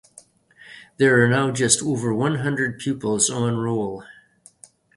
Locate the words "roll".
3.57-4.03